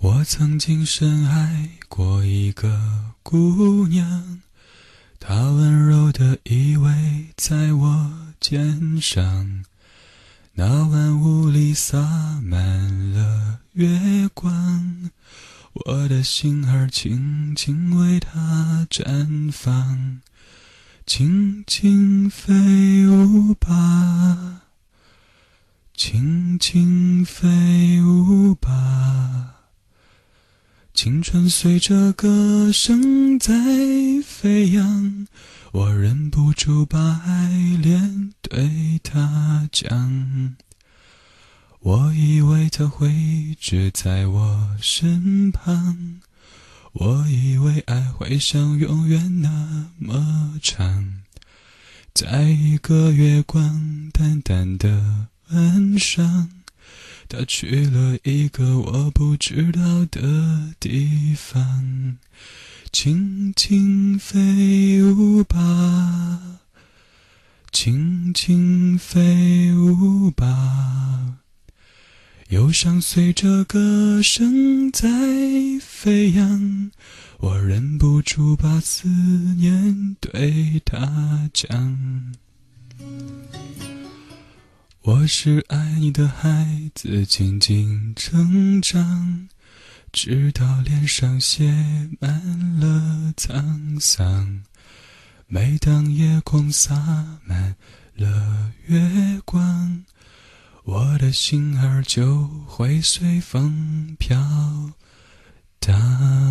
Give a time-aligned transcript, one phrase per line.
[0.00, 4.40] 我曾经深爱过一个姑娘，
[5.18, 9.64] 她温柔的依偎在我肩上，
[10.54, 11.98] 那晚屋里洒
[12.40, 15.10] 满了月光，
[15.72, 20.20] 我的心儿轻轻为她绽放，
[21.06, 24.60] 轻轻飞舞吧，
[25.92, 28.37] 轻轻飞舞。
[31.00, 33.54] 青春随着歌声在
[34.26, 35.28] 飞扬，
[35.70, 40.56] 我忍不住把爱恋对他讲。
[41.78, 46.20] 我以为他会一直在我身旁，
[46.94, 51.22] 我以为爱会像永远那么长。
[52.12, 56.57] 在一个月光淡淡的晚上。
[57.28, 62.16] 他去了一个我不知道的地方，
[62.90, 66.60] 轻轻飞舞吧，
[67.70, 71.36] 轻轻飞舞吧，
[72.48, 75.06] 忧伤随着歌声在
[75.82, 76.90] 飞扬，
[77.40, 82.32] 我忍不住把思念对他讲。
[85.28, 89.46] 是爱你的孩子，静静成长，
[90.10, 91.70] 直到脸上写
[92.18, 94.64] 满了沧桑。
[95.46, 96.96] 每当夜空洒
[97.44, 97.76] 满
[98.14, 98.98] 了月
[99.44, 100.02] 光，
[100.84, 104.34] 我的心儿就会随风飘
[105.78, 106.47] 荡。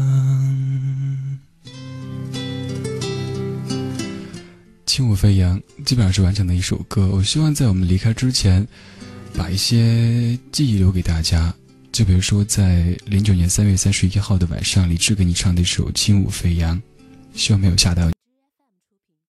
[4.97, 7.07] 轻舞飞扬基本上是完整的一首歌。
[7.09, 8.67] 我希望在我们离开之前，
[9.35, 11.53] 把一些记忆留给大家。
[11.91, 16.75] 就比如说，在零九年三月三十一号的晚上，李志给你唱的一首《轻舞飞扬》，
[17.35, 18.16] 希望没有吓到你。